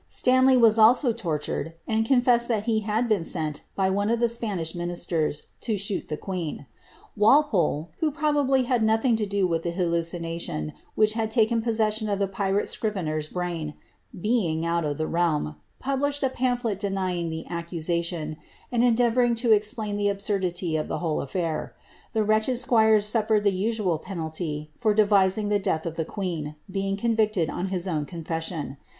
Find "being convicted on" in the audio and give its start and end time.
26.71-27.67